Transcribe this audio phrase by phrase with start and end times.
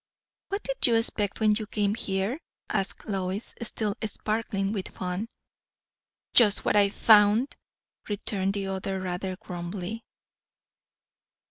[0.47, 2.39] "What did you expect when you came here?"
[2.71, 5.27] asked Lois, still sparkling with fun.
[6.33, 7.55] "Just what I found!"
[8.09, 10.03] returned the other rather grumbly.